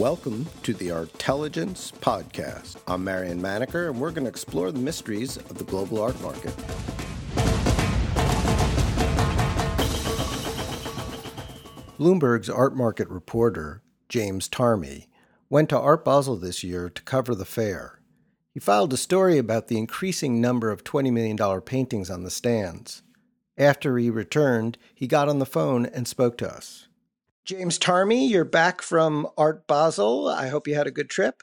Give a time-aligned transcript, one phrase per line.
[0.00, 2.76] Welcome to the Artelligence Podcast.
[2.88, 6.56] I'm Marion Maneker, and we're going to explore the mysteries of the global art market.
[11.98, 15.10] Bloomberg's art market reporter, James Tarmy,
[15.50, 18.00] went to Art Basel this year to cover the fair.
[18.54, 23.02] He filed a story about the increasing number of $20 million paintings on the stands.
[23.58, 26.86] After he returned, he got on the phone and spoke to us.
[27.44, 30.28] James Tarmy, you're back from Art Basel.
[30.28, 31.42] I hope you had a good trip.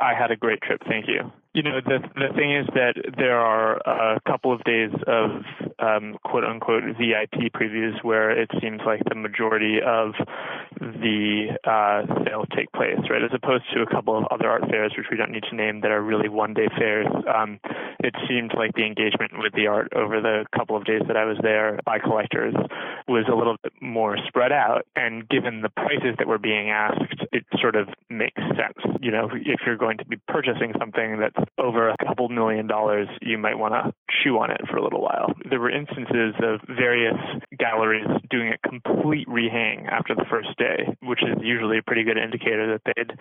[0.00, 1.32] I had a great trip, thank you.
[1.56, 5.40] You know, the the thing is that there are a couple of days of
[5.78, 10.12] um, quote unquote VIP previews where it seems like the majority of
[10.78, 12.02] the uh,
[12.56, 13.22] take place, right?
[13.22, 15.80] As opposed to a couple of other art fairs, which we don't need to name,
[15.82, 17.06] that are really one day fairs.
[17.32, 17.60] Um,
[18.00, 21.24] it seemed like the engagement with the art over the couple of days that I
[21.24, 22.54] was there by collectors
[23.08, 24.86] was a little bit more spread out.
[24.96, 28.78] And given the prices that were being asked, it sort of makes sense.
[29.00, 33.08] You know, if you're going to be purchasing something that's over a couple million dollars,
[33.22, 35.32] you might want to chew on it for a little while.
[35.48, 37.16] There were instances of various
[37.58, 42.18] galleries doing a complete rehang after the first day, which is usually a pretty good
[42.18, 43.12] indicator that they'd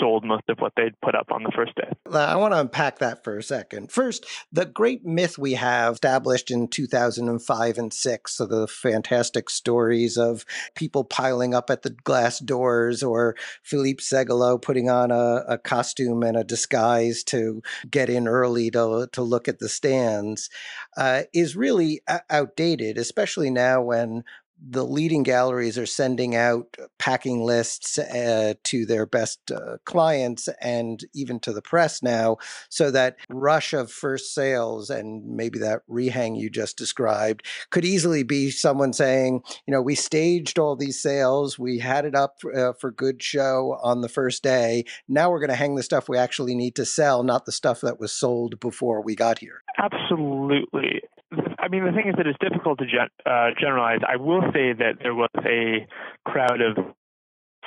[0.00, 1.88] sold most of what they'd put up on the first day.
[2.12, 3.90] I want to unpack that for a second.
[3.90, 10.16] First, the great myth we have established in 2005 and 6, so the fantastic stories
[10.16, 15.58] of people piling up at the glass doors or Philippe Ségalot putting on a, a
[15.58, 17.47] costume and a disguise to
[17.90, 20.50] get in early to to look at the stands
[20.96, 24.24] uh, is really outdated, especially now when
[24.60, 31.04] the leading galleries are sending out packing lists uh, to their best uh, clients and
[31.14, 32.36] even to the press now
[32.68, 38.22] so that rush of first sales and maybe that rehang you just described could easily
[38.22, 42.72] be someone saying you know we staged all these sales we had it up uh,
[42.72, 44.84] for good show on the first day.
[45.08, 47.80] Now we're going to hang the stuff we actually need to sell not the stuff
[47.82, 49.62] that was sold before we got here.
[49.78, 51.02] Absolutely
[51.68, 54.00] I mean, the thing is that it's difficult to gen- uh, generalize.
[54.08, 55.86] I will say that there was a
[56.24, 56.78] crowd of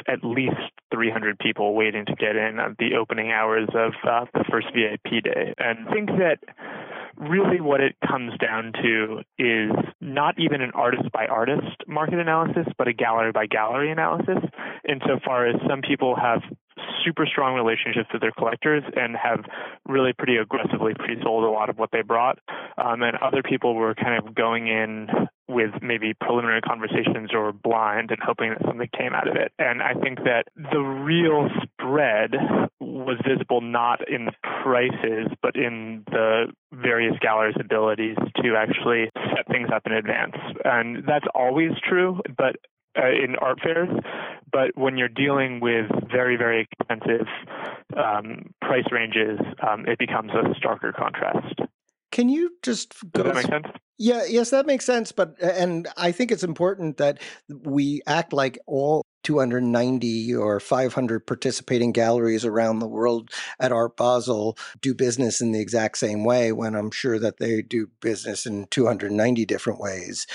[0.08, 0.58] at least
[0.92, 5.24] 300 people waiting to get in at the opening hours of uh, the first VIP
[5.24, 5.54] day.
[5.60, 6.40] And I think that
[7.16, 12.66] really what it comes down to is not even an artist by artist market analysis,
[12.80, 14.40] but a gallery by gallery analysis,
[14.90, 16.42] insofar as some people have
[17.06, 19.46] super strong relationships with their collectors and have
[19.88, 22.40] really pretty aggressively pre-sold a lot of what they brought.
[22.78, 25.08] Um, and other people were kind of going in
[25.48, 29.52] with maybe preliminary conversations or blind and hoping that something came out of it.
[29.60, 32.32] And I think that the real spread
[32.80, 34.32] was visible not in the
[34.64, 40.36] prices, but in the various galleries' abilities to actually set things up in advance.
[40.64, 42.56] And that's always true, but
[42.98, 43.90] uh, in art fairs,
[44.52, 47.28] but when you're dealing with very, very expensive
[47.98, 51.60] um, price ranges, um, it becomes a starker contrast.
[52.12, 53.24] Can you just go?
[53.24, 53.78] Does that make sense?
[53.98, 55.12] Yeah, yes, that makes sense.
[55.12, 57.22] But and I think it's important that
[57.64, 64.58] we act like all 290 or 500 participating galleries around the world at Art Basel
[64.82, 68.68] do business in the exact same way when I'm sure that they do business in
[68.68, 70.28] 290 different ways.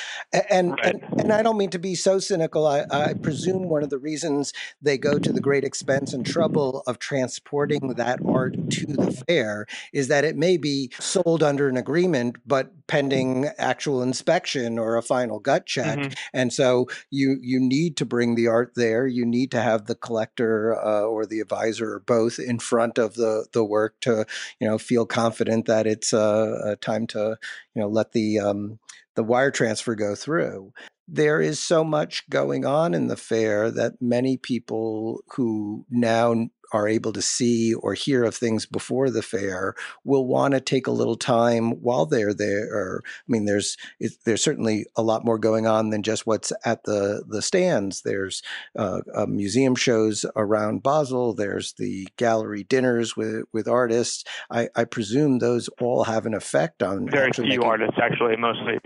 [0.50, 0.94] And right.
[0.94, 2.66] and, and, I don't mean to be so cynical.
[2.66, 6.82] I, I presume one of the reasons they go to the great expense and trouble
[6.86, 11.76] of transporting that art to the fair is that it may be sold under an
[11.76, 15.98] agreement, but pending actual inspection or a final gut check.
[15.98, 16.12] Mm-hmm.
[16.32, 19.96] And so you you need to bring the art there, you need to have the
[19.96, 24.24] collector uh, or the advisor or both in front of the the work to
[24.60, 27.36] you know feel confident that it's uh, time to
[27.74, 28.78] you know let the um,
[29.16, 30.72] the wire transfer go through.
[31.08, 36.88] There is so much going on in the fair that many people who now are
[36.88, 40.92] able to see or hear of things before the fair will want to take a
[40.92, 42.66] little time while they're there.
[42.72, 43.76] Or, I mean, there's
[44.24, 48.02] there's certainly a lot more going on than just what's at the the stands.
[48.02, 48.42] There's
[48.76, 51.34] uh, uh, museum shows around Basel.
[51.34, 54.24] There's the gallery dinners with with artists.
[54.50, 57.64] I, I presume those all have an effect on very few making...
[57.64, 58.78] artists actually, mostly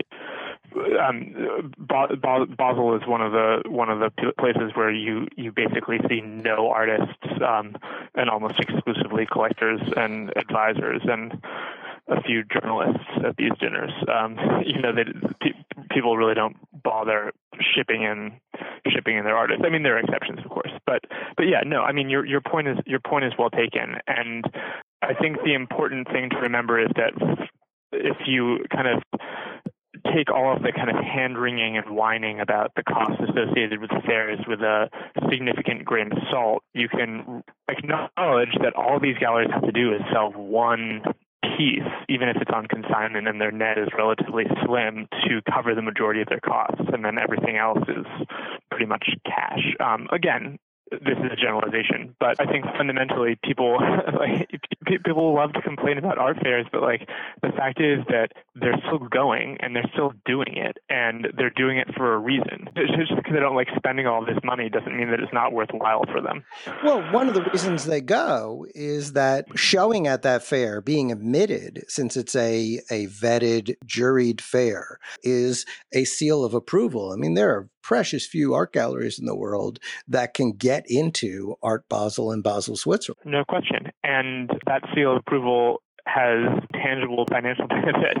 [0.99, 6.21] um, Basel is one of the one of the places where you you basically see
[6.21, 7.75] no artists um,
[8.15, 11.33] and almost exclusively collectors and advisors and
[12.07, 13.91] a few journalists at these dinners.
[14.07, 15.03] Um, you know, they,
[15.39, 17.31] pe- people really don't bother
[17.75, 18.39] shipping in
[18.91, 19.63] shipping in their artists.
[19.65, 21.01] I mean, there are exceptions, of course, but
[21.37, 21.81] but yeah, no.
[21.81, 24.45] I mean, your your point is your point is well taken, and
[25.01, 27.13] I think the important thing to remember is that
[27.93, 29.19] if you kind of
[30.15, 33.91] take all of the kind of hand wringing and whining about the costs associated with
[34.05, 34.89] fairs with a
[35.29, 40.01] significant grain of salt, you can acknowledge that all these galleries have to do is
[40.11, 41.01] sell one
[41.57, 45.81] piece, even if it's on consignment and their net is relatively slim, to cover the
[45.81, 48.05] majority of their costs, and then everything else is
[48.69, 49.75] pretty much cash.
[49.79, 50.57] Um, again,
[50.91, 53.77] this is a generalization, but I think fundamentally people
[54.19, 54.49] like
[54.85, 57.07] people love to complain about art fairs, but like
[57.41, 61.77] the fact is that they're still going and they're still doing it, and they're doing
[61.77, 62.67] it for a reason.
[62.75, 66.03] Just because they don't like spending all this money doesn't mean that it's not worthwhile
[66.11, 66.43] for them.
[66.83, 71.85] Well, one of the reasons they go is that showing at that fair, being admitted,
[71.87, 77.13] since it's a a vetted, juried fair, is a seal of approval.
[77.13, 81.55] I mean, there are precious few art galleries in the world that can get into
[81.61, 83.21] Art Basel and Basel, Switzerland.
[83.25, 83.91] No question.
[84.03, 85.81] And that seal of approval
[86.13, 88.17] has tangible financial benefit.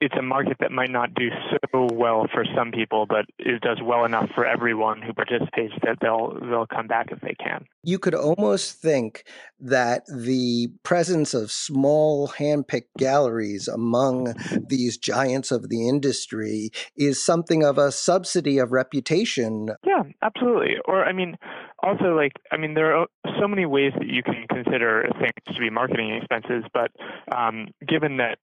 [0.00, 3.78] It's a market that might not do so well for some people, but it does
[3.82, 7.66] well enough for everyone who participates that they'll they'll come back if they can.
[7.82, 9.24] You could almost think
[9.60, 14.34] that the presence of small handpicked galleries among
[14.68, 19.70] these giants of the industry is something of a subsidy of reputation.
[19.84, 20.76] Yeah, absolutely.
[20.86, 21.36] Or I mean,
[21.82, 23.06] also like I mean, there are
[23.40, 26.90] so many ways that you can consider things to be marketing expenses, but
[27.34, 28.38] um, given that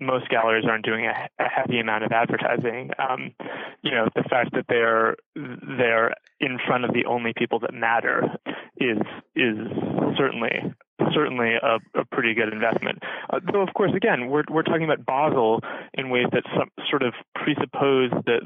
[0.00, 3.32] most galleries aren't doing a, a heavy amount of advertising, um,
[3.82, 8.22] you know, the fact that they're they're in front of the only people that matter
[8.76, 8.98] is
[9.36, 9.56] is
[10.16, 10.74] certainly
[11.14, 13.02] certainly a, a pretty good investment.
[13.30, 15.60] Uh, though, of course, again, we're we're talking about Basel
[15.94, 18.40] in ways that some, sort of presuppose that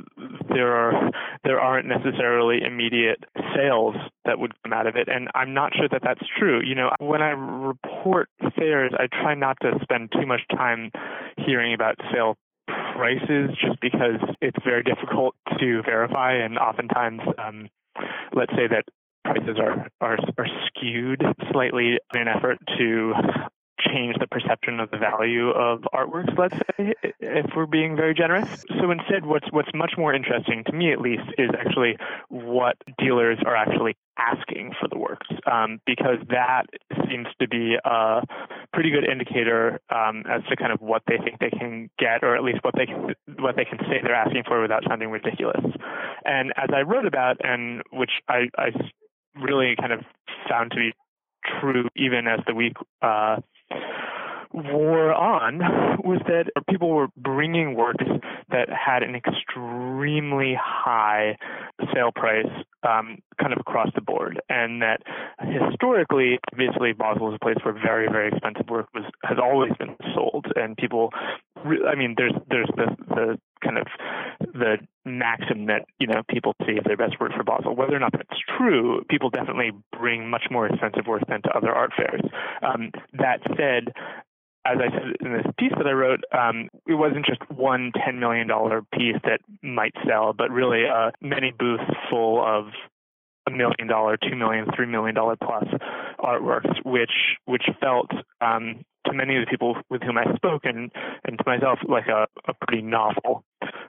[0.49, 1.11] there are
[1.45, 3.25] there aren't necessarily immediate
[3.55, 6.61] sales that would come out of it, and I'm not sure that that's true.
[6.65, 10.91] You know, when I report fairs, I try not to spend too much time
[11.37, 12.37] hearing about sale
[12.67, 17.69] prices just because it's very difficult to verify and oftentimes um,
[18.35, 18.85] let's say that
[19.35, 21.23] prices are, are, are skewed
[21.53, 23.13] slightly in an effort to
[23.93, 28.65] change the perception of the value of artworks, let's say, if we're being very generous.
[28.81, 31.97] So instead, what's what's much more interesting to me, at least, is actually
[32.29, 36.65] what dealers are actually asking for the works, um, because that
[37.09, 38.23] seems to be a
[38.73, 42.37] pretty good indicator um, as to kind of what they think they can get, or
[42.37, 45.65] at least what they can what they can say they're asking for without sounding ridiculous.
[46.25, 48.71] And as I wrote about, and which I, I
[49.41, 50.01] really kind of
[50.49, 50.93] found to be
[51.61, 53.37] true even as the week uh,
[54.55, 55.59] wore on
[56.05, 58.05] was that people were bringing works
[58.51, 61.37] that had an extremely high
[61.93, 62.47] sale price
[62.85, 65.01] um, kind of across the board, and that
[65.41, 69.97] historically, obviously, Basel is a place where very, very expensive work was has always been
[70.15, 71.11] sold, and people,
[71.57, 73.87] I mean, there's there's the the kind of
[74.53, 77.75] the maxim that you know people save their best work for Basel.
[77.75, 81.73] Whether or not that's true, people definitely bring much more expensive work than to other
[81.73, 82.23] art fairs.
[82.63, 83.93] Um, that said,
[84.67, 88.19] as I said in this piece that I wrote, um, it wasn't just one $10
[88.19, 88.49] million
[88.93, 92.67] piece that might sell, but really uh, many booths full of
[93.47, 95.65] a million dollar, two million, three million dollar plus
[96.19, 97.13] artworks, which
[97.47, 98.11] which felt
[98.41, 100.91] um, to many of the people with whom I spoke and
[101.25, 103.45] and to myself like a, a pretty novel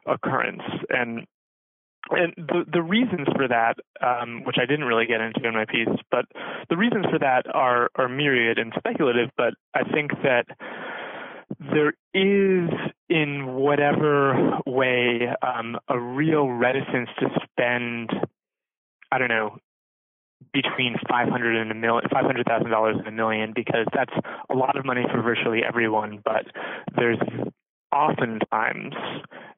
[0.05, 0.63] occurrence.
[0.89, 1.25] And
[2.11, 3.75] and the the reasons for that,
[4.05, 6.25] um, which I didn't really get into in my piece, but
[6.69, 9.29] the reasons for that are are myriad and speculative.
[9.37, 10.45] But I think that
[11.59, 12.69] there is,
[13.09, 18.09] in whatever way, um, a real reticence to spend,
[19.11, 19.57] I don't know,
[20.53, 24.13] between five hundred and a million, five hundred thousand dollars and a million, because that's
[24.49, 26.21] a lot of money for virtually everyone.
[26.23, 26.45] But
[26.95, 27.19] there's
[27.91, 28.93] oftentimes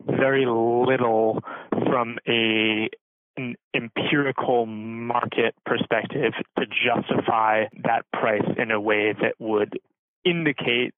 [0.06, 1.44] very little
[1.86, 2.90] from a
[3.38, 9.80] an empirical market perspective to justify that price in a way that would
[10.26, 10.94] indicate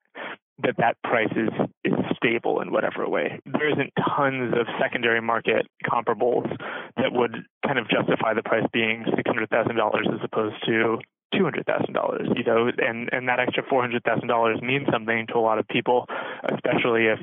[0.63, 1.49] that that price is,
[1.83, 3.39] is stable in whatever way.
[3.45, 6.49] There isn't tons of secondary market comparables
[6.97, 7.35] that would
[7.65, 10.97] kind of justify the price being $600,000 as opposed to
[11.33, 14.87] two hundred thousand dollars, you know, and and that extra four hundred thousand dollars means
[14.91, 16.07] something to a lot of people,
[16.51, 17.19] especially if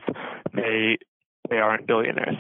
[0.55, 0.97] they
[1.51, 2.37] they aren't billionaires.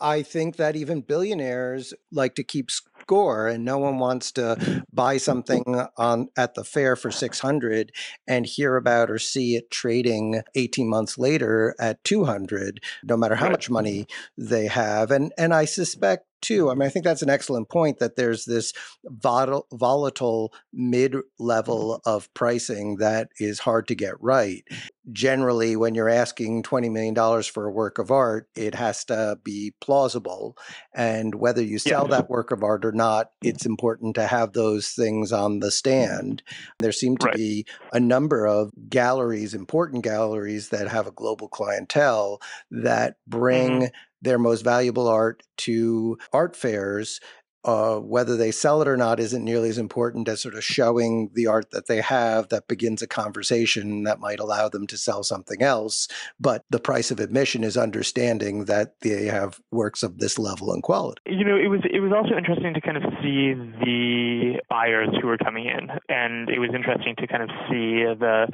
[0.00, 2.70] I think that even billionaires like to keep
[3.04, 5.62] score and no one wants to buy something
[5.98, 7.92] on at the fair for 600
[8.26, 13.50] and hear about or see it trading 18 months later at 200 no matter how
[13.50, 14.06] much money
[14.38, 15.10] they have.
[15.10, 16.70] And and I suspect too.
[16.70, 18.72] I mean, I think that's an excellent point that there's this
[19.04, 20.90] volatile mm-hmm.
[20.90, 24.64] mid level of pricing that is hard to get right.
[25.12, 29.74] Generally, when you're asking $20 million for a work of art, it has to be
[29.80, 30.56] plausible.
[30.94, 33.48] And whether you sell that work of art or not, mm-hmm.
[33.48, 35.72] it's important to have those things on the mm-hmm.
[35.72, 36.42] stand.
[36.78, 37.36] There seem to right.
[37.36, 43.84] be a number of galleries, important galleries, that have a global clientele that bring mm-hmm
[44.24, 47.20] their most valuable art to art fairs
[47.64, 51.30] uh, whether they sell it or not isn't nearly as important as sort of showing
[51.32, 55.22] the art that they have that begins a conversation that might allow them to sell
[55.22, 56.06] something else.
[56.38, 60.82] But the price of admission is understanding that they have works of this level and
[60.82, 61.22] quality.
[61.26, 65.28] You know, it was it was also interesting to kind of see the buyers who
[65.28, 68.46] were coming in, and it was interesting to kind of see the.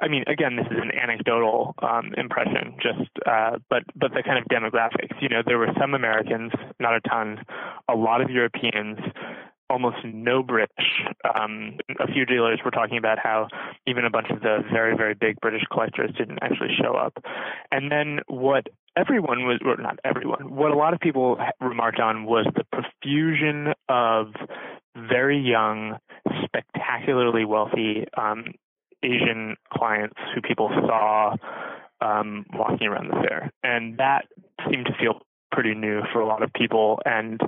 [0.00, 4.38] I mean, again, this is an anecdotal um, impression, just uh, but but the kind
[4.38, 5.16] of demographics.
[5.20, 7.42] You know, there were some Americans, not a ton,
[7.88, 8.98] a lot of Europeans Europeans,
[9.70, 11.04] almost no British.
[11.34, 13.48] Um, a few dealers were talking about how
[13.86, 17.12] even a bunch of the very, very big British collectors didn't actually show up.
[17.70, 22.24] And then what everyone was, or not everyone, what a lot of people remarked on
[22.24, 24.28] was the profusion of
[24.96, 25.98] very young,
[26.44, 28.46] spectacularly wealthy um,
[29.02, 31.34] Asian clients who people saw
[32.00, 33.52] um, walking around the fair.
[33.62, 34.26] And that
[34.70, 37.40] seemed to feel pretty new for a lot of people and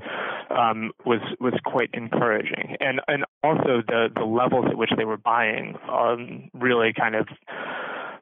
[0.51, 2.77] um, was was quite encouraging.
[2.81, 7.29] And and also the the levels at which they were buying um, really kind of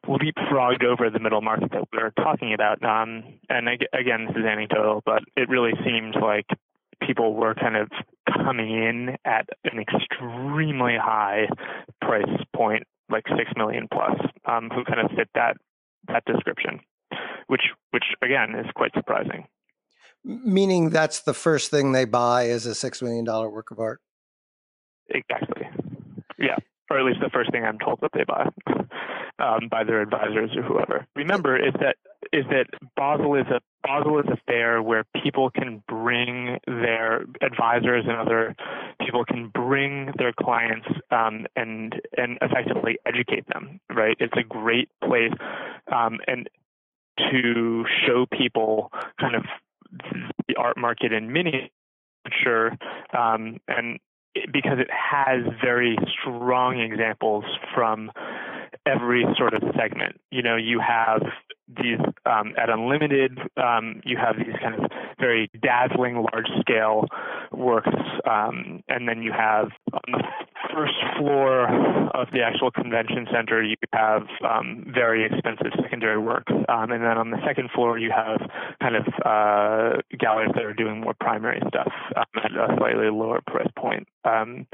[0.06, 2.82] leapfrogged over the middle market that we are talking about.
[2.82, 6.46] Um, and again, this is anecdotal, but it really seems like
[7.02, 7.88] people were kind of
[8.26, 11.46] coming in at an extremely high
[12.00, 15.56] price point, like six million plus, um, who kind of fit that
[16.08, 16.80] that description,
[17.48, 19.46] which which again is quite surprising.
[20.24, 24.00] Meaning that's the first thing they buy is a $6 million work of art?
[25.08, 25.68] Exactly.
[26.38, 26.56] Yeah.
[26.90, 28.48] Or at least the first thing I'm told that they buy
[29.38, 31.06] um, by their advisors or whoever.
[31.16, 31.96] Remember is that
[32.32, 38.04] is that Basel is a Basel is a fair where people can bring their advisors
[38.06, 38.54] and other
[39.00, 43.80] people can bring their clients um, and and effectively educate them.
[43.94, 44.16] Right?
[44.18, 45.32] It's a great place
[45.92, 46.48] um, and
[47.30, 49.42] to show people kind of
[50.48, 52.76] the art market in miniature,
[53.16, 53.98] um, and
[54.52, 58.10] because it has very strong examples from
[58.86, 60.20] every sort of segment.
[60.30, 61.22] You know, you have
[61.68, 67.06] these um, at Unlimited, um, you have these kind of very dazzling large scale
[67.52, 67.88] works,
[68.28, 70.22] um, and then you have on the
[70.74, 71.68] first floor
[72.14, 77.16] of the actual convention center, you have um, very expensive secondary work, um, and then
[77.18, 78.40] on the second floor, you have
[78.80, 83.40] kind of uh, galleries that are doing more primary stuff um, at a slightly lower
[83.46, 84.06] price point.
[84.24, 84.66] and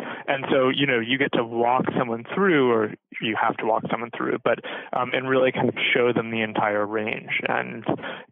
[0.51, 4.11] so, you know, you get to walk someone through, or you have to walk someone
[4.17, 4.59] through, but
[4.93, 7.85] and really kind of show them the entire range, and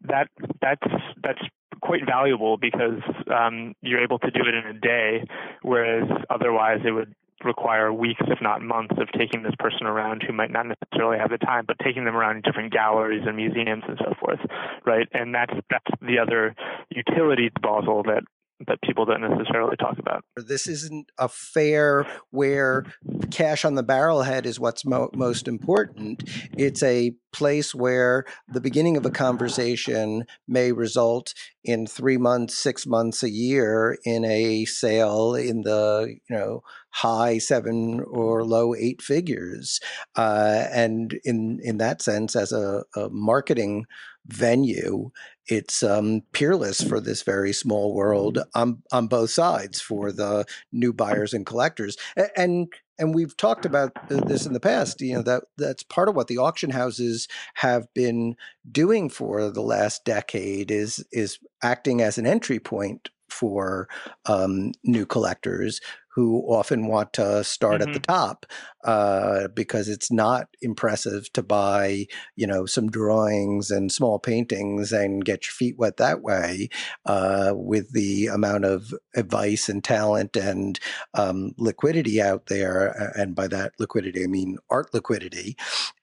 [0.02, 0.28] that
[0.60, 0.82] that's
[1.22, 1.42] that's
[1.82, 3.00] quite valuable because
[3.32, 5.24] um, you're able to do it in a day,
[5.62, 10.32] whereas otherwise it would require weeks, if not months, of taking this person around who
[10.32, 13.98] might not necessarily have the time, but taking them around different galleries and museums and
[13.98, 14.40] so forth,
[14.84, 15.08] right?
[15.12, 16.54] And that's that's the other
[16.90, 18.22] utility Basel that
[18.68, 20.24] that people don't necessarily talk about.
[20.36, 22.84] This isn't a fair where
[23.30, 26.22] cash on the barrelhead is what's mo- most important.
[26.56, 32.86] It's a place where the beginning of a conversation may result in three months, six
[32.86, 39.00] months, a year in a sale in the you know high seven or low eight
[39.00, 39.80] figures,
[40.16, 43.86] uh, and in in that sense, as a, a marketing
[44.26, 45.10] venue,
[45.46, 50.92] it's um, peerless for this very small world on on both sides for the new
[50.92, 51.96] buyers and collectors.
[52.36, 55.00] And and we've talked about this in the past.
[55.00, 58.36] You know that that's part of what the auction houses have been
[58.70, 63.88] doing for the last decade is is acting as an entry point for
[64.26, 65.80] um, new collectors
[66.14, 67.88] who often want to start mm-hmm.
[67.88, 68.12] at the mm-hmm.
[68.12, 68.46] top
[68.84, 75.24] uh, because it's not impressive to buy, you know, some drawings and small paintings and
[75.24, 76.68] get your feet wet that way.
[77.06, 80.78] Uh, with the amount of advice and talent and
[81.14, 85.56] um, liquidity out there, and by that liquidity I mean art liquidity,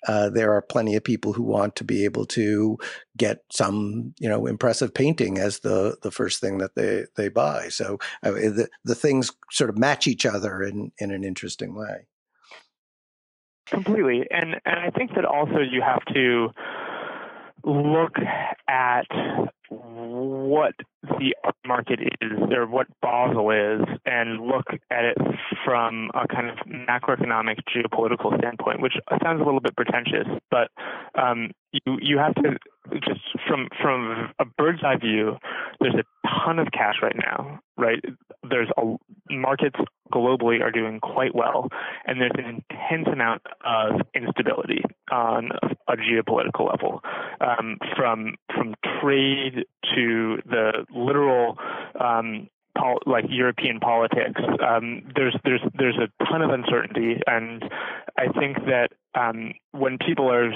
[0.07, 2.77] uh, there are plenty of people who want to be able to
[3.17, 7.69] get some, you know, impressive painting as the the first thing that they they buy.
[7.69, 12.07] So uh, the the things sort of match each other in in an interesting way.
[13.71, 16.49] Completely, and and I think that also you have to
[17.63, 18.16] look
[18.68, 19.08] at
[19.70, 20.74] what
[21.04, 25.18] the art market is or what Basel is and look at it
[25.63, 30.70] from a kind of macroeconomic geopolitical standpoint, which sounds a little bit pretentious, but
[31.16, 32.58] um, you you have to
[32.94, 35.38] just from from a bird's eye view.
[35.80, 36.04] There's a
[36.46, 38.04] ton of cash right now, right?
[38.50, 38.96] There's a
[39.30, 39.80] markets
[40.12, 41.70] globally are doing quite well,
[42.06, 45.51] and there's an intense amount of instability on
[45.88, 47.01] a geopolitical level,
[47.41, 49.65] um, from from trade
[49.96, 51.58] to the literal
[52.00, 54.41] um, pol- like European politics.
[54.65, 57.63] Um, there's there's there's a ton of uncertainty, and
[58.17, 60.51] I think that um, when people are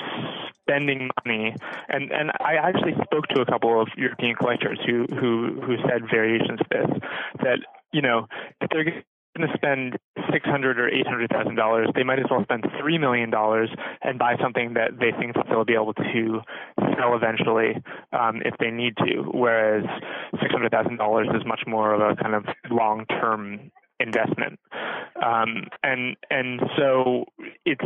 [0.62, 1.56] spending money,
[1.90, 6.10] and and I actually spoke to a couple of European collectors who who who said
[6.10, 7.00] variations of this
[7.44, 7.60] that
[7.92, 8.28] you know
[8.62, 9.04] if they're
[9.36, 9.98] going to spend
[10.32, 13.70] six hundred or eight hundred thousand dollars, they might as well spend three million dollars
[14.02, 16.42] and buy something that they think that they'll be able to
[16.98, 17.76] sell eventually
[18.12, 19.24] um, if they need to.
[19.32, 19.84] Whereas
[20.40, 24.60] six hundred thousand dollars is much more of a kind of long term investment,
[25.24, 27.26] um, and and so
[27.66, 27.86] it's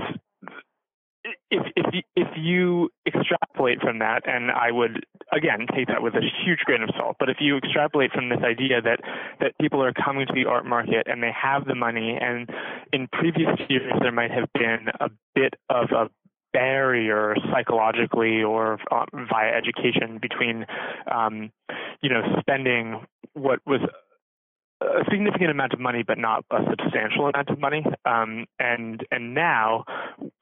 [1.52, 6.22] if if if you extrapolate from that, and I would again take that with a
[6.22, 9.00] huge grain of salt, but if you extrapolate from this idea that
[9.40, 12.50] that people are coming to the art market and they have the money, and
[12.94, 16.10] in previous years there might have been a bit of a
[16.54, 20.66] barrier psychologically or uh, via education between
[21.12, 21.52] um,
[22.02, 23.82] you know spending what was
[24.82, 27.84] a significant amount of money, but not a substantial amount of money.
[28.06, 29.86] Um, and and now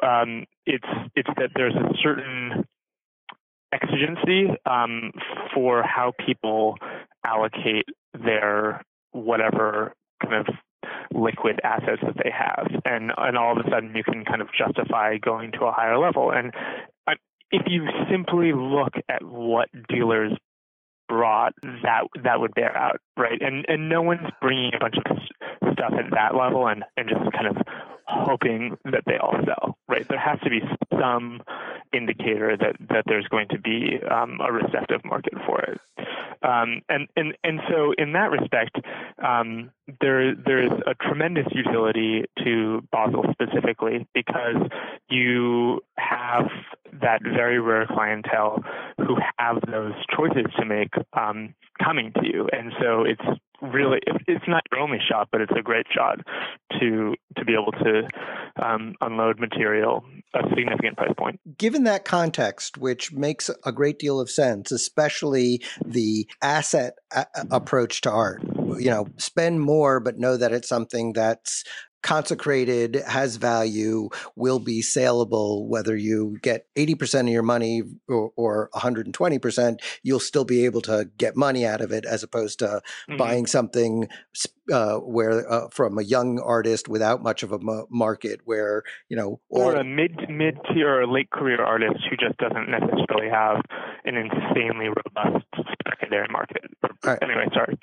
[0.03, 2.65] um, it's it's that there's a certain
[3.73, 5.11] exigency um,
[5.53, 6.77] for how people
[7.25, 10.55] allocate their whatever kind of
[11.13, 14.49] liquid assets that they have, and and all of a sudden you can kind of
[14.57, 16.31] justify going to a higher level.
[16.31, 16.53] And
[17.07, 17.13] uh,
[17.51, 20.33] if you simply look at what dealers
[21.07, 23.41] brought, that that would bear out, right?
[23.41, 25.17] And and no one's bringing a bunch of
[25.73, 27.57] stuff at that level and and just kind of
[28.07, 30.07] hoping that they all sell, right?
[30.07, 30.61] There has to be
[30.99, 31.41] some
[31.91, 35.81] indicator that that there's going to be um, a receptive market for it,
[36.43, 38.77] um, and and and so in that respect,
[39.23, 39.71] um,
[40.01, 44.57] there there's a tremendous utility to Basel specifically because
[45.09, 46.47] you have
[47.01, 48.63] that very rare clientele
[48.97, 54.47] who have those choices to make um, coming to you, and so it's really it's
[54.47, 56.19] not your only shot, but it's a great shot
[56.79, 58.07] to to be able to
[58.63, 61.39] um, unload material a significant price point.
[61.57, 68.01] Given that context, which makes a great deal of sense, especially the asset a- approach
[68.01, 68.43] to art,
[68.77, 71.63] you know, spend more, but know that it's something that's
[72.05, 78.69] consecrated, has value, will be saleable, whether you get 80% of your money or, or
[78.75, 83.17] 120%, you'll still be able to get money out of it as opposed to mm-hmm.
[83.17, 84.07] buying something
[84.71, 87.57] uh, where uh, from a young artist without much of a
[87.89, 92.37] market where, you know, or a mid mid tier or late career artist who just
[92.37, 93.61] doesn't necessarily have
[94.05, 95.45] an insanely robust
[95.89, 96.65] secondary market.
[97.03, 97.17] Right.
[97.23, 97.79] Anyway, sorry.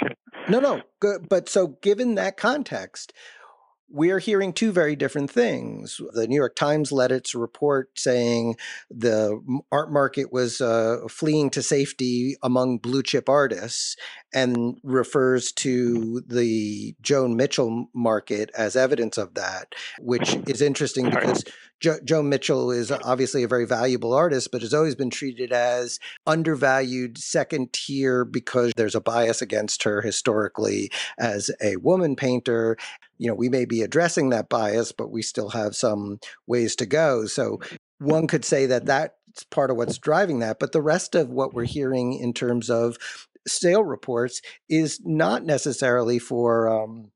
[0.48, 0.82] No, no.
[1.00, 1.28] Good.
[1.28, 3.12] But so given that context,
[3.92, 6.00] we're hearing two very different things.
[6.14, 8.56] The New York Times led its report saying
[8.90, 9.38] the
[9.70, 13.96] art market was uh, fleeing to safety among blue chip artists
[14.34, 20.50] and refers to the Joan Mitchell market as evidence of that, which mm-hmm.
[20.50, 21.44] is interesting because
[21.80, 25.98] jo- Joan Mitchell is obviously a very valuable artist, but has always been treated as
[26.26, 32.76] undervalued second tier because there's a bias against her historically as a woman painter
[33.22, 36.18] you know, we may be addressing that bias, but we still have some
[36.48, 37.24] ways to go.
[37.26, 37.60] So
[38.00, 40.58] one could say that that's part of what's driving that.
[40.58, 42.96] But the rest of what we're hearing in terms of
[43.46, 47.10] sale reports is not necessarily for um,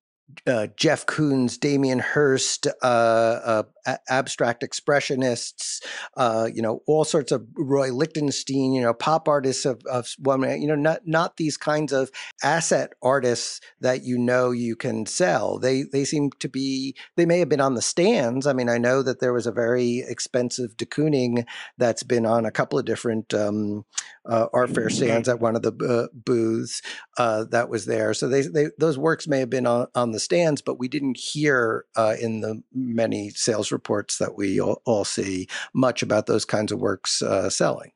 [0.47, 5.81] uh, Jeff Koons, Damien Hirst, uh, uh, abstract expressionists,
[6.17, 10.43] uh, you know, all sorts of Roy Lichtenstein, you know, pop artists of, of one,
[10.61, 12.11] you know, not not these kinds of
[12.43, 15.59] asset artists that you know you can sell.
[15.59, 16.97] They they seem to be.
[17.17, 18.47] They may have been on the stands.
[18.47, 21.45] I mean, I know that there was a very expensive de Kooning
[21.79, 23.85] that's been on a couple of different um,
[24.25, 26.83] uh, art fair stands at one of the uh, booths
[27.17, 28.15] that was there.
[28.15, 31.17] So they, they those works may have been on, on the stands, but we didn't
[31.17, 31.85] hear
[32.21, 36.81] in the many sales reports that we all, all see much about those kinds of
[36.81, 37.93] works uh, selling.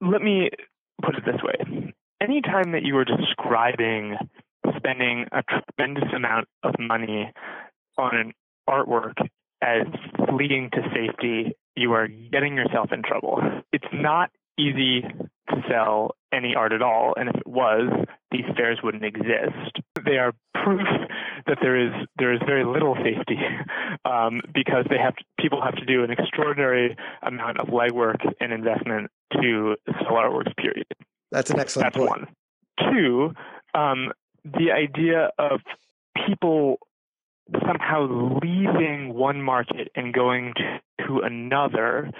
[0.00, 0.50] Let me
[1.02, 4.16] put it this way anytime that you are describing
[4.76, 7.32] spending a tremendous amount of money
[7.98, 8.32] on an
[8.68, 9.14] artwork
[9.62, 9.86] as
[10.32, 13.40] leading to safety, you are getting yourself in trouble.
[13.72, 17.90] It's not easy to sell any art at all, and if it was,
[18.30, 19.80] these fairs wouldn't exist.
[20.04, 20.32] They are
[20.64, 20.86] proof
[21.46, 23.38] that there is there is very little safety
[24.04, 28.52] um, because they have to, people have to do an extraordinary amount of legwork and
[28.52, 30.54] investment to sell artworks.
[30.56, 30.86] Period.
[31.30, 32.10] That's an excellent That's point.
[32.10, 32.92] one.
[32.92, 33.34] Two,
[33.78, 34.12] um,
[34.44, 35.60] the idea of
[36.26, 36.78] people
[37.66, 42.10] somehow leaving one market and going to, to another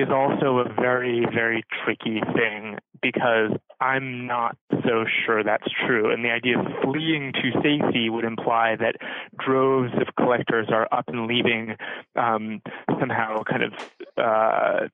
[0.00, 6.12] is also a very, very tricky thing because I'm not so sure that's true.
[6.12, 8.96] And the idea of fleeing to safety would imply that
[9.38, 11.76] droves of collectors are up and leaving
[12.16, 12.62] um,
[12.98, 13.72] somehow kind of
[14.16, 14.88] uh,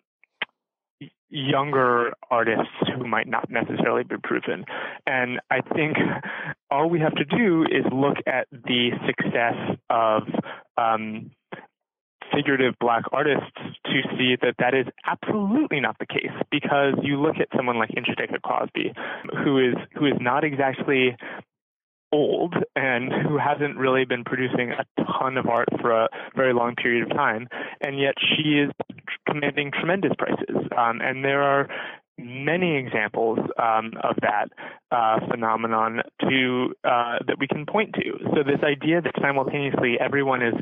[1.30, 4.64] younger artists who might not necessarily be proven.
[5.06, 5.96] And I think
[6.70, 10.22] all we have to do is look at the success of
[10.76, 11.30] um,
[12.34, 13.50] figurative black artists
[13.86, 17.90] to see that that is absolutely not the case because you look at someone like
[17.90, 18.92] Njideka Crosby
[19.44, 21.16] who is who is not exactly
[22.12, 26.74] old and who hasn't really been producing a ton of art for a very long
[26.74, 27.48] period of time,
[27.80, 28.70] and yet she is
[29.28, 30.56] commanding tremendous prices.
[30.76, 31.68] Um, and there are
[32.18, 34.48] many examples um, of that
[34.90, 38.18] uh, phenomenon to uh, that we can point to.
[38.34, 40.54] So this idea that simultaneously everyone is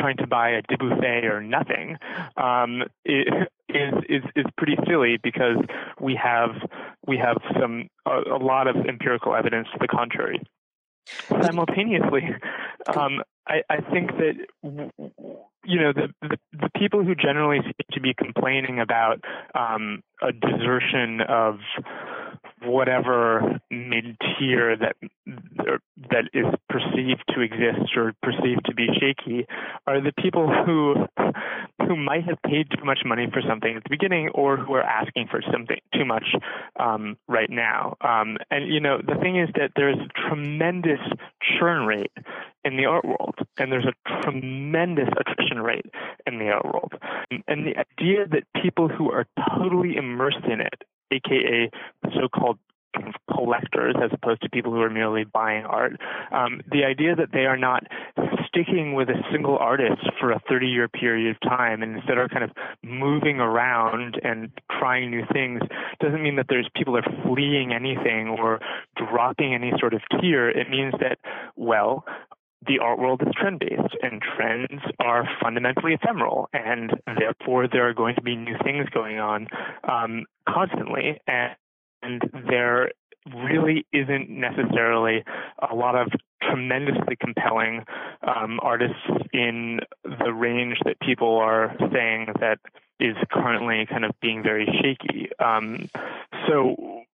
[0.00, 1.96] trying to buy a Dubuffet or nothing
[2.36, 3.26] um, is
[3.68, 5.56] is is pretty silly because
[6.00, 6.50] we have
[7.06, 10.40] we have some a, a lot of empirical evidence to the contrary.
[11.28, 12.22] Simultaneously,
[12.94, 14.34] um, I, I, think that
[15.64, 20.30] you know the, the, the people who generally seem to be complaining about um, a
[20.30, 21.56] desertion of
[22.64, 24.96] whatever mid tier that
[26.10, 29.46] that is perceived to exist or perceived to be shaky
[29.86, 31.06] are the people who
[31.86, 34.82] who might have paid too much money for something at the beginning or who are
[34.82, 36.34] asking for something too much
[36.78, 37.96] um, right now.
[38.00, 41.00] Um, and you know the thing is that there's a tremendous
[41.58, 42.12] churn rate
[42.64, 45.86] in the art world, and there's a tremendous attrition rate
[46.26, 46.92] in the art world.
[47.48, 51.70] And the idea that people who are totally immersed in it aka
[52.14, 52.58] so-called
[53.32, 55.92] collectors as opposed to people who are merely buying art.
[56.32, 57.84] Um, the idea that they are not
[58.48, 62.28] sticking with a single artist for a 30 year period of time and instead are
[62.28, 62.50] kind of
[62.82, 65.60] moving around and trying new things
[66.00, 68.60] doesn't mean that there's people are fleeing anything or
[68.96, 70.48] dropping any sort of tier.
[70.48, 71.18] It means that,
[71.56, 72.04] well,
[72.66, 77.94] the art world is trend based and trends are fundamentally ephemeral and therefore there are
[77.94, 79.48] going to be new things going on
[79.84, 81.54] um, constantly and,
[82.02, 82.90] and there
[83.34, 85.24] really isn't necessarily
[85.70, 86.08] a lot of
[86.42, 87.84] tremendously compelling
[88.26, 88.96] um, artists
[89.32, 92.58] in the range that people are saying that
[92.98, 95.30] is currently kind of being very shaky.
[95.38, 95.88] Um,
[96.48, 97.04] so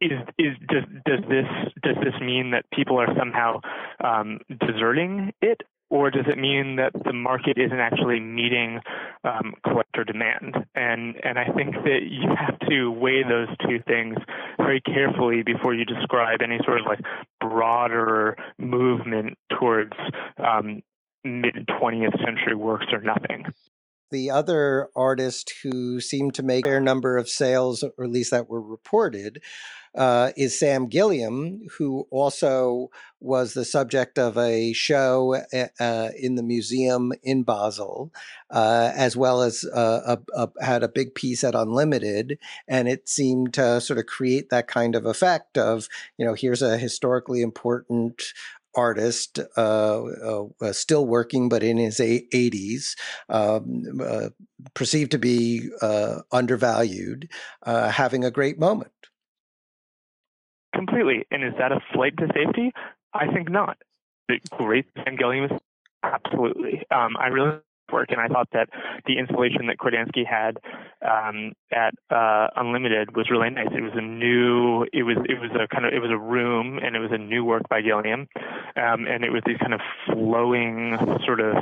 [0.00, 1.46] is is does does this
[1.82, 3.60] does this mean that people are somehow
[4.02, 5.60] um, deserting it,
[5.90, 8.80] or does it mean that the market isn't actually meeting
[9.24, 10.56] um, collector demand?
[10.74, 14.16] And and I think that you have to weigh those two things
[14.56, 17.00] very carefully before you describe any sort of like
[17.40, 19.92] broader movement towards
[20.38, 20.82] um,
[21.24, 23.44] mid 20th century works or nothing
[24.10, 28.30] the other artist who seemed to make a fair number of sales, or at least
[28.30, 29.40] that were reported,
[29.94, 36.36] uh, is Sam Gilliam, who also was the subject of a show uh, uh in
[36.36, 38.12] the museum in Basel,
[38.50, 42.38] uh, as well as uh, a, a, had a big piece at Unlimited.
[42.68, 46.62] And it seemed to sort of create that kind of effect of, you know, here's
[46.62, 48.22] a historically important
[48.74, 52.96] artist, uh, uh, still working, but in his 80s,
[53.28, 54.28] um, uh,
[54.74, 55.68] perceived to be
[56.32, 57.28] undervalued,
[57.64, 58.92] having a great moment.
[60.74, 61.26] Completely.
[61.30, 62.72] And is that a flight to safety?
[63.12, 63.76] I think not.
[64.28, 65.50] The great Sam Gilliam
[66.02, 66.82] absolutely.
[66.90, 67.58] Um, I really
[67.92, 68.68] work, and I thought that
[69.06, 70.58] the installation that Kordansky had
[71.02, 73.68] um, at uh, Unlimited was really nice.
[73.72, 76.78] It was a new, it was it was a kind of it was a room,
[76.78, 78.28] and it was a new work by Gilliam,
[78.76, 81.54] um, and it was these kind of flowing sort of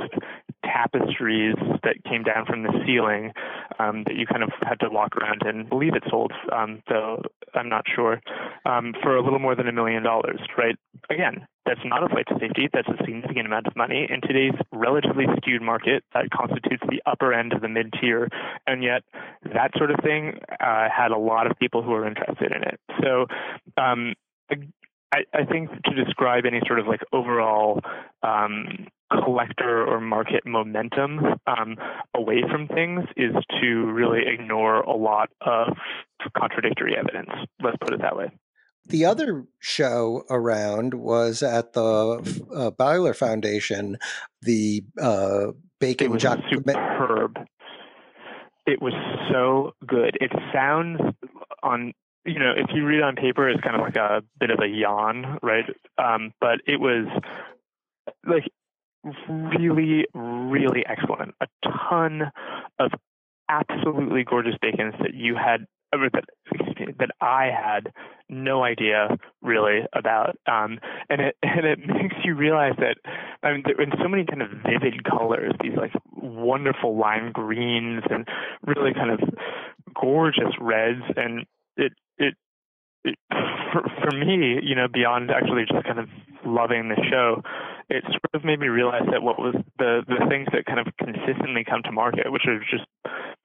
[0.63, 3.31] tapestries that came down from the ceiling
[3.79, 7.21] um, that you kind of had to walk around and believe it sold, um, though
[7.53, 8.21] I'm not sure,
[8.65, 10.75] um, for a little more than a million dollars, right?
[11.09, 12.67] Again, that's not a flight to safety.
[12.73, 14.07] That's a significant amount of money.
[14.09, 18.27] In today's relatively skewed market, that constitutes the upper end of the mid tier.
[18.65, 19.03] And yet,
[19.53, 22.79] that sort of thing uh, had a lot of people who were interested in it.
[23.03, 23.27] So,
[23.77, 24.15] um,
[25.11, 27.81] I, I, think to describe any sort of like overall
[28.23, 28.87] um,
[29.23, 31.77] collector or market momentum um,
[32.15, 35.75] away from things is to really ignore a lot of
[36.37, 37.29] contradictory evidence.
[37.63, 38.31] Let's put it that way.
[38.89, 43.97] The other show around was at the uh, Beyeler Foundation,
[44.41, 47.37] the uh, Bacon It was superb.
[48.65, 48.93] It was
[49.31, 50.17] so good.
[50.19, 50.99] It sounds
[51.63, 51.93] on
[52.25, 54.67] you know, if you read on paper, it's kind of like a bit of a
[54.67, 55.65] yawn, right?
[55.97, 57.07] Um, but it was
[58.27, 58.43] like
[59.27, 61.33] really, really excellent.
[61.41, 61.47] A
[61.89, 62.23] ton
[62.77, 62.91] of
[63.49, 66.25] absolutely gorgeous bacons that you had that,
[66.99, 67.91] that I had
[68.29, 72.97] no idea really about, um, and it and it makes you realize that
[73.43, 78.27] I mean, in so many kind of vivid colors, these like wonderful lime greens and
[78.65, 79.19] really kind of
[79.99, 81.45] gorgeous reds, and
[81.77, 82.35] it it,
[83.03, 83.15] it
[83.71, 86.09] for, for me, you know, beyond actually just kind of
[86.45, 87.41] loving the show,
[87.89, 90.87] it sort of made me realize that what was the the things that kind of
[90.97, 92.85] consistently come to market, which are just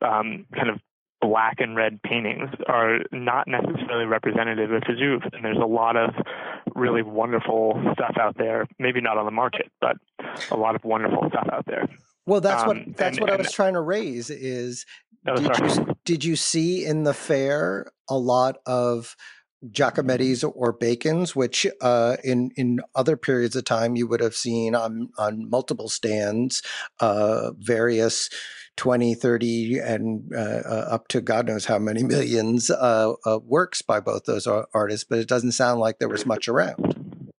[0.03, 0.81] um, kind of
[1.25, 5.23] black and red paintings are not necessarily representative of Vesuve.
[5.33, 6.11] And there's a lot of
[6.75, 8.67] really wonderful stuff out there.
[8.79, 9.97] Maybe not on the market, but
[10.51, 11.89] a lot of wonderful stuff out there.
[12.27, 14.29] Well, that's um, what that's and, what and, I was trying to raise.
[14.29, 14.85] Is
[15.27, 19.17] oh, did you did you see in the fair a lot of
[19.67, 24.75] Giacometti's or Bacon's, which uh, in in other periods of time you would have seen
[24.75, 26.63] on on multiple stands,
[27.01, 28.29] uh, various
[28.77, 33.83] 20, 30, and uh, uh, up to God knows how many millions uh, uh, works
[33.83, 37.33] by both those artists, but it doesn't sound like there was much around.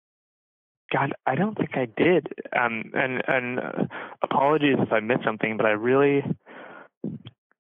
[0.94, 2.28] God, I don't think I did.
[2.58, 3.60] Um, and and
[4.22, 6.24] apologies if I missed something, but I really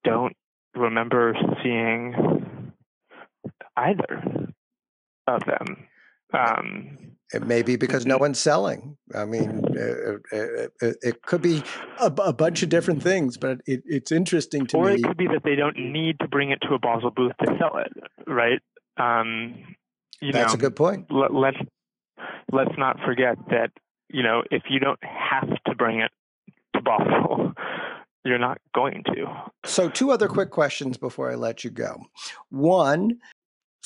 [0.04, 0.36] don't
[0.76, 2.72] remember seeing
[3.76, 4.54] either
[5.28, 5.88] of them.
[6.34, 8.98] Um, it may be because no one's selling.
[9.16, 11.64] I mean, it, it, it could be
[12.00, 14.92] a, a, bunch of different things, but it, it's interesting to or me.
[14.92, 17.34] Or it could be that they don't need to bring it to a Basel booth
[17.44, 17.92] to sell it,
[18.28, 18.60] right?
[18.98, 19.56] Um,
[20.22, 21.08] you That's know, a good point.
[21.12, 21.58] Let, let's
[22.52, 23.72] let's not forget that
[24.10, 26.12] you know if you don't have to bring it
[26.76, 27.54] to Basel,
[28.26, 29.26] you're not going to.
[29.66, 32.06] So, two other quick questions before I let you go.
[32.50, 33.20] One,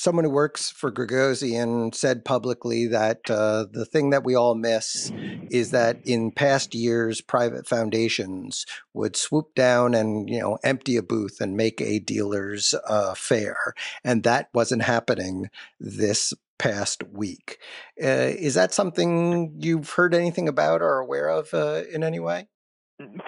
[0.00, 5.12] someone who works for Gagosian said publicly that uh, the thing that we all miss
[5.50, 11.02] is that in past years, private foundations would swoop down and you know empty a
[11.02, 17.58] booth and make a dealer's uh, fair, and that wasn't happening this past week.
[18.02, 22.46] Uh, is that something you've heard anything about or aware of uh, in any way?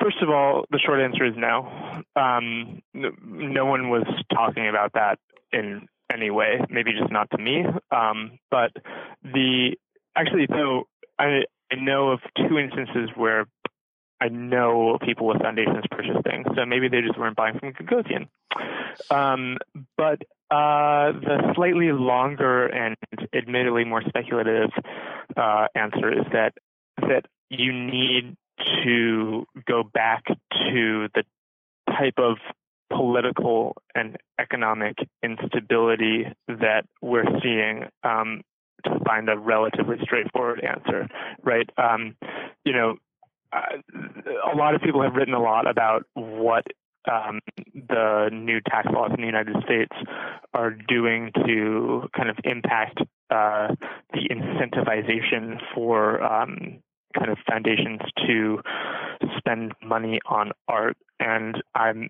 [0.01, 1.67] First of all, the short answer is no.
[2.17, 5.19] Um, no one was talking about that
[5.53, 7.65] in anyway, maybe just not to me.
[7.91, 8.73] Um, but
[9.23, 9.77] the
[10.17, 10.85] actually, though,
[11.19, 13.47] I I know of two instances where
[14.21, 18.29] I know people with foundations purchase things, so maybe they just weren't buying from Gagosian.
[19.11, 19.59] Um,
[19.97, 22.95] but uh, the slightly longer and
[23.35, 24.71] admittedly more speculative
[25.37, 26.53] uh, answer is that
[26.99, 28.37] that you need
[28.85, 31.25] to go back to the
[31.89, 32.37] type of
[32.95, 38.43] political and economic instability that we're seeing um,
[38.85, 41.09] to find a relatively straightforward answer,
[41.43, 41.69] right?
[41.77, 42.17] Um,
[42.65, 42.97] you know,
[43.53, 43.77] uh,
[44.53, 46.65] a lot of people have written a lot about what
[47.11, 47.41] um,
[47.75, 49.93] the new tax laws in the United States
[50.55, 52.99] are doing to kind of impact
[53.31, 53.75] uh,
[54.13, 56.79] the incentivization for um,
[57.17, 58.61] kind of foundations to
[59.37, 60.97] spend money on art.
[61.21, 62.09] And I'm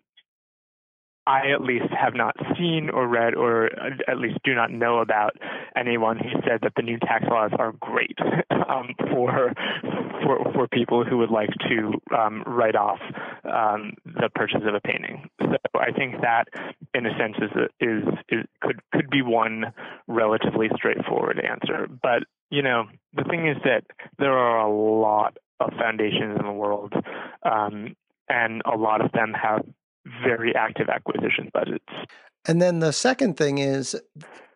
[1.27, 3.67] I at least have not seen or read or
[4.09, 5.37] at least do not know about
[5.77, 8.19] anyone who said that the new tax laws are great
[8.51, 9.53] um, for,
[10.23, 12.99] for for people who would like to um, write off
[13.45, 15.29] um, the purchase of a painting.
[15.41, 16.45] So I think that,
[16.95, 19.73] in a sense, is, is is could could be one
[20.09, 21.89] relatively straightforward answer.
[22.03, 23.85] But you know, the thing is that
[24.19, 26.93] there are a lot of foundations in the world,
[27.45, 27.97] um,
[28.29, 29.65] and a lot of them have
[30.25, 31.85] very active acquisition budgets.
[32.47, 33.95] And then the second thing is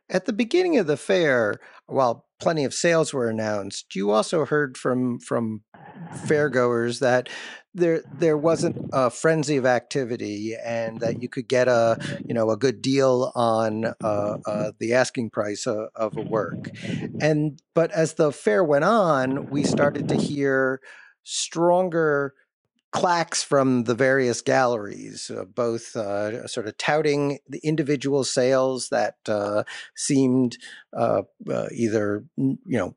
[0.08, 4.76] at the beginning of the fair, while plenty of sales were announced, you also heard
[4.76, 5.62] from from
[6.26, 7.28] fairgoers that
[7.74, 12.50] there there wasn't a frenzy of activity and that you could get a you know
[12.50, 16.70] a good deal on uh, uh, the asking price of, of a work.
[17.20, 20.80] And but as the fair went on, we started to hear
[21.22, 22.34] stronger
[22.92, 29.16] clacks from the various galleries, uh, both uh, sort of touting the individual sales that
[29.28, 30.56] uh, seemed
[30.96, 32.94] uh, uh, either you know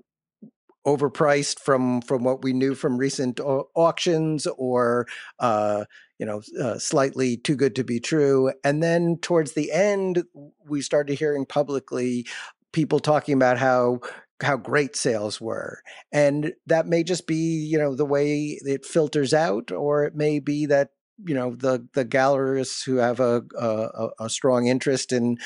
[0.88, 5.08] overpriced from from what we knew from recent au- auctions, or
[5.40, 5.86] uh,
[6.20, 8.52] you know, uh, slightly too good to be true.
[8.64, 10.24] And then towards the end,
[10.68, 12.28] we started hearing publicly
[12.74, 14.02] people talking about how
[14.42, 19.34] how great sales were and that may just be you know the way it filters
[19.34, 20.90] out or it may be that
[21.26, 25.38] you know the the gallerists who have a a, a strong interest in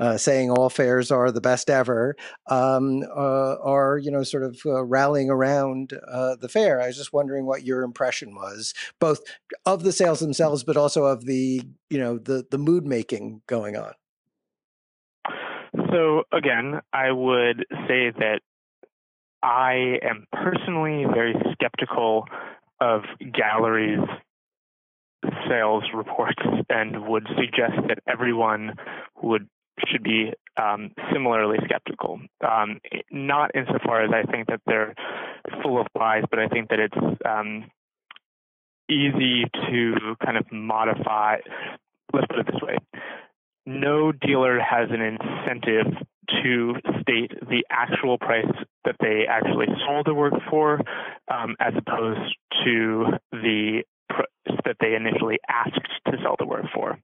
[0.00, 2.14] uh, saying all fairs are the best ever
[2.48, 6.80] um, uh, are you know sort of uh, rallying around uh, the fair.
[6.80, 9.20] I was just wondering what your impression was, both
[9.66, 13.76] of the sales themselves, but also of the you know the the mood making going
[13.76, 13.92] on.
[15.90, 18.40] So again, I would say that
[19.42, 22.26] I am personally very skeptical
[22.80, 24.06] of galleries
[25.48, 28.74] sales reports and would suggest that everyone
[29.22, 29.48] would
[29.86, 32.20] should be um, similarly skeptical.
[32.46, 32.80] Um,
[33.12, 34.94] not insofar as I think that they're
[35.62, 37.70] full of lies, but I think that it's um,
[38.88, 41.36] easy to kind of modify.
[42.12, 42.78] Let's put it this way:
[43.68, 45.92] no dealer has an incentive
[46.42, 48.46] to state the actual price
[48.84, 50.80] that they actually sold the work for,
[51.30, 56.98] um, as opposed to the price that they initially asked to sell the work for.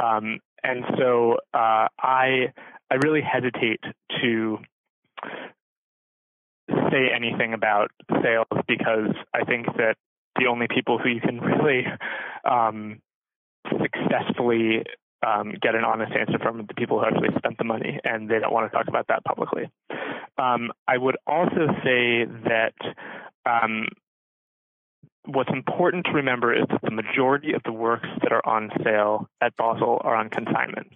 [0.00, 2.52] Um, and so uh, I
[2.90, 3.80] I really hesitate
[4.22, 4.58] to
[6.68, 7.90] say anything about
[8.22, 9.96] sales because I think that
[10.38, 11.84] the only people who you can really
[12.48, 13.00] um,
[13.68, 14.84] successfully
[15.26, 18.38] um, get an honest answer from the people who actually spent the money, and they
[18.38, 19.70] don't want to talk about that publicly.
[20.38, 22.74] Um, I would also say that
[23.46, 23.88] um,
[25.26, 29.28] what's important to remember is that the majority of the works that are on sale
[29.40, 30.92] at Basel are on consignment.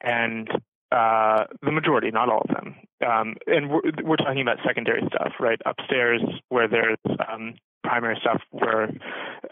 [0.00, 0.48] And
[0.92, 2.76] uh, the majority, not all of them.
[3.04, 5.58] Um, and we're, we're, talking about secondary stuff, right?
[5.66, 6.98] Upstairs, where there's
[7.30, 8.90] um, primary stuff where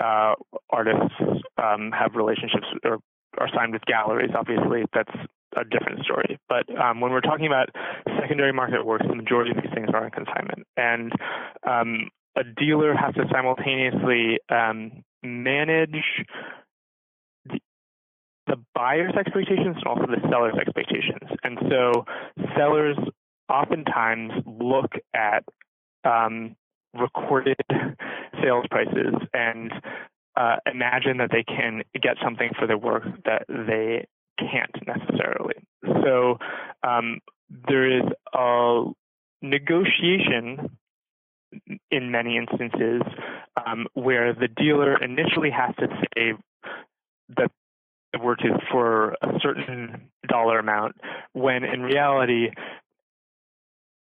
[0.00, 0.34] uh,
[0.70, 1.14] artists
[1.58, 2.98] um, have relationships or
[3.38, 4.30] are signed with galleries.
[4.36, 5.14] Obviously, that's
[5.56, 6.38] a different story.
[6.48, 7.68] But um, when we're talking about
[8.20, 10.66] secondary market works, the majority of these things are on consignment.
[10.76, 11.12] And
[11.68, 16.02] um, a dealer has to simultaneously um, manage
[17.46, 17.60] the,
[18.46, 21.30] the, buyer's expectations and also the seller's expectations.
[21.42, 22.04] And so
[22.56, 22.96] sellers
[23.48, 25.44] oftentimes look at
[26.04, 26.56] um,
[26.94, 27.56] recorded
[28.42, 29.72] sales prices and
[30.36, 34.06] uh, imagine that they can get something for their work that they
[34.38, 35.54] can't necessarily.
[36.02, 36.38] So
[36.82, 37.20] um,
[37.68, 38.84] there is a
[39.42, 40.76] negotiation
[41.90, 43.02] in many instances
[43.64, 46.32] um, where the dealer initially has to say
[47.36, 47.50] that
[48.12, 50.96] the work is for a certain dollar amount,
[51.32, 52.48] when in reality,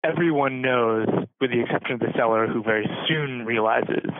[0.05, 1.07] everyone knows,
[1.40, 4.11] with the exception of the seller, who very soon realizes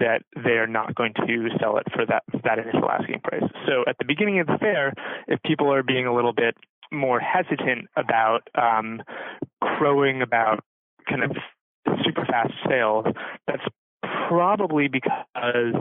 [0.00, 3.44] that they are not going to sell it for that that initial asking price.
[3.66, 4.92] So at the beginning of the fair,
[5.28, 6.56] if people are being a little bit
[6.92, 9.02] more hesitant about um,
[9.60, 10.60] crowing about
[11.08, 11.32] kind of
[12.04, 13.06] super fast sales,
[13.46, 13.62] that's
[14.28, 15.74] probably because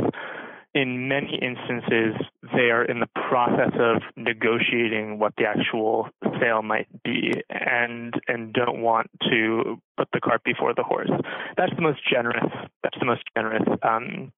[0.76, 2.22] in many instances
[2.54, 6.10] they are in the process of negotiating what the actual
[6.40, 11.10] sale might be and and don't want to put the cart before the horse.
[11.58, 12.52] That's the most generous.
[12.84, 14.34] That's the most generous um,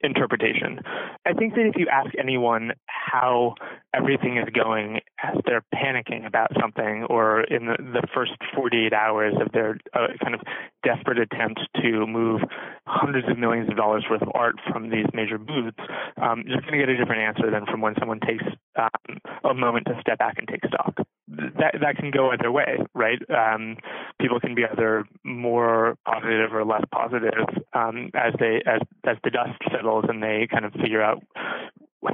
[0.00, 0.80] interpretation.
[1.24, 3.54] I think that if you ask anyone how
[3.94, 9.34] everything is going as they're panicking about something or in the, the first 48 hours
[9.40, 10.40] of their uh, kind of
[10.84, 12.42] desperate attempt to move
[12.86, 15.78] hundreds of millions of dollars worth of art from these major booths,
[16.20, 18.44] um, you're going to get a different answer than from when someone takes
[18.76, 20.96] um, a moment to step back and take stock.
[21.28, 23.18] That that can go either way, right?
[23.30, 23.76] Um,
[24.20, 29.30] people can be either more positive or less positive um, as they as as the
[29.30, 31.22] dust settles and they kind of figure out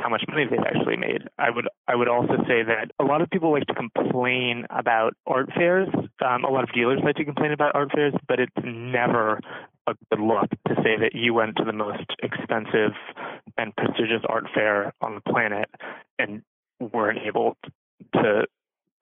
[0.00, 1.22] how much money they've actually made.
[1.38, 5.14] I would I would also say that a lot of people like to complain about
[5.26, 5.88] art fairs.
[6.24, 9.40] Um, a lot of dealers like to complain about art fairs, but it's never
[9.86, 12.92] a good look to say that you went to the most expensive
[13.58, 15.68] and prestigious art fair on the planet
[16.18, 16.42] and
[16.90, 17.56] weren't able
[18.14, 18.44] to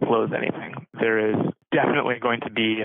[0.05, 0.75] close anything.
[0.99, 1.37] There is
[1.73, 2.83] definitely going to be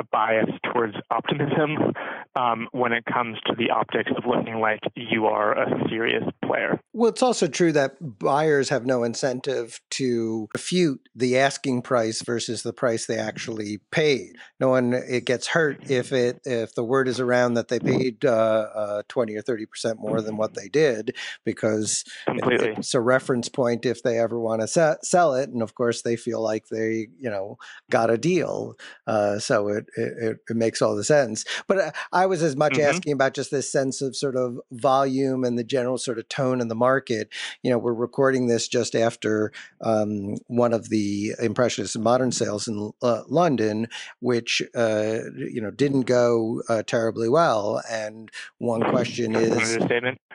[0.00, 1.94] a bias towards optimism
[2.36, 6.80] um, when it comes to the optics of looking like you are a serious player.
[6.92, 12.62] Well, it's also true that buyers have no incentive to refute the asking price versus
[12.62, 14.36] the price they actually paid.
[14.58, 18.24] No one it gets hurt if it if the word is around that they paid
[18.24, 22.74] uh, uh, twenty or thirty percent more than what they did because Completely.
[22.76, 26.02] it's a reference point if they ever want to se- sell it, and of course
[26.02, 27.58] they feel like they you know
[27.90, 28.76] got a deal.
[29.06, 31.44] Uh, so it it, it makes all the sense.
[31.66, 32.88] But uh, I was as much mm-hmm.
[32.88, 36.60] asking about just this sense of sort of volume and the general sort of tone
[36.60, 37.28] in the market.
[37.62, 42.92] You know, we're recording this just after um, one of the Impressionist Modern sales in
[43.02, 43.88] uh, London,
[44.20, 47.82] which uh, you know didn't go uh, terribly well.
[47.90, 49.78] And one question is,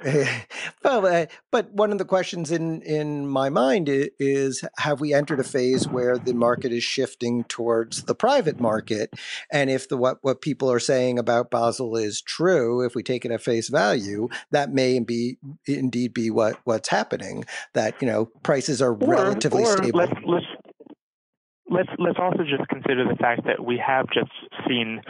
[0.83, 5.39] well, uh, but one of the questions in in my mind is, have we entered
[5.39, 9.13] a phase where the market is shifting towards the private market?
[9.51, 13.25] And if the what what people are saying about Basel is true, if we take
[13.25, 15.37] it at face value, that may be
[15.67, 17.45] indeed be what what's happening.
[17.73, 19.99] That you know prices are or, relatively or stable.
[19.99, 20.45] Let's, let's
[21.69, 24.31] let's let's also just consider the fact that we have just
[24.67, 25.01] seen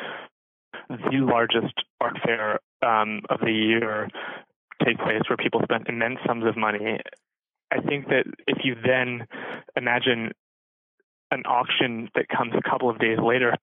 [0.90, 4.08] the largest art fair um, of the year
[4.86, 7.00] take place where people spent immense sums of money.
[7.72, 9.26] I think that if you then
[9.76, 10.32] imagine
[11.32, 13.56] an auction that comes a couple of days later,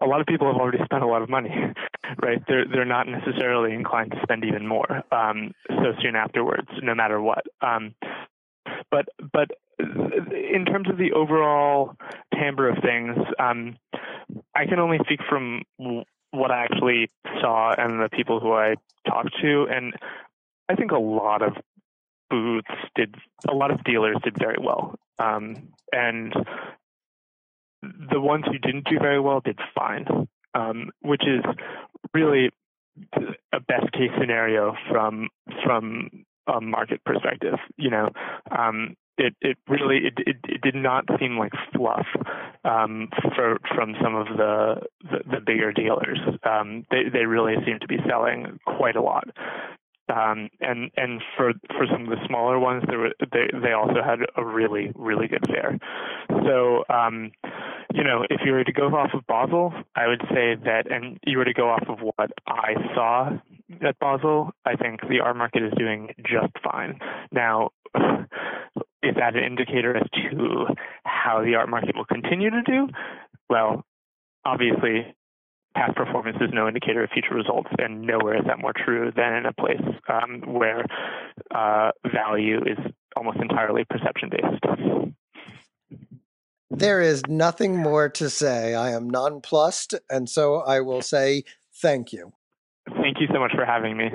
[0.00, 1.50] a lot of people have already spent a lot of money,
[2.22, 2.42] right?
[2.46, 7.20] They're they're not necessarily inclined to spend even more um, so soon afterwards, no matter
[7.20, 7.44] what.
[7.60, 7.94] Um,
[8.90, 11.96] but but in terms of the overall
[12.34, 13.76] timbre of things, um,
[14.54, 15.62] I can only speak from
[16.30, 17.10] what I actually
[17.40, 18.74] saw and the people who I
[19.06, 19.94] talked to, and
[20.68, 21.54] I think a lot of
[22.28, 23.14] booths did,
[23.48, 26.34] a lot of dealers did very well, um, and
[27.82, 30.06] the ones who didn't do very well did fine,
[30.54, 31.44] um, which is
[32.14, 32.50] really
[33.52, 35.28] a best case scenario from
[35.64, 37.58] from a market perspective.
[37.76, 38.10] You know,
[38.50, 42.06] um, it it really it, it, it did not seem like fluff
[42.64, 46.18] um, for from some of the the, the bigger dealers.
[46.44, 49.28] Um, they they really seem to be selling quite a lot.
[50.08, 54.20] Um, and and for for some of the smaller ones, were, they they also had
[54.36, 55.78] a really really good fair.
[56.28, 57.32] So um,
[57.92, 61.18] you know, if you were to go off of Basel, I would say that, and
[61.24, 63.30] you were to go off of what I saw
[63.82, 66.98] at Basel, I think the art market is doing just fine.
[67.32, 67.70] Now,
[69.02, 70.66] is that an indicator as to
[71.04, 72.88] how the art market will continue to do?
[73.48, 73.84] Well,
[74.44, 75.14] obviously,
[75.76, 79.34] past performance is no indicator of future results, and nowhere is that more true than
[79.34, 80.84] in a place um, where
[81.54, 82.78] uh, value is
[83.14, 84.64] almost entirely perception based.
[86.70, 88.74] There is nothing more to say.
[88.74, 91.44] I am nonplussed, and so I will say
[91.80, 92.32] thank you.
[92.88, 94.10] Thank you so much for having me.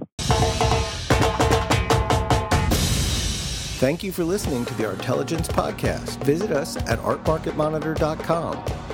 [3.80, 6.24] Thank you for listening to the Artelligence Podcast.
[6.24, 8.91] Visit us at artmarketmonitor.com.